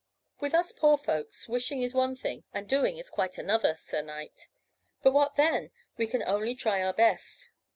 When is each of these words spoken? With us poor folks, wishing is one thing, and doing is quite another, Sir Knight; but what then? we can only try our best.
With 0.39 0.55
us 0.55 0.71
poor 0.71 0.97
folks, 0.97 1.47
wishing 1.47 1.83
is 1.83 1.93
one 1.93 2.15
thing, 2.15 2.43
and 2.55 2.67
doing 2.67 2.97
is 2.97 3.07
quite 3.11 3.37
another, 3.37 3.75
Sir 3.75 4.01
Knight; 4.01 4.47
but 5.03 5.13
what 5.13 5.35
then? 5.35 5.69
we 5.95 6.07
can 6.07 6.23
only 6.23 6.55
try 6.55 6.81
our 6.81 6.91
best. 6.93 7.49